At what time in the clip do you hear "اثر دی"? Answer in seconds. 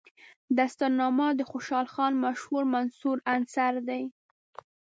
3.35-4.03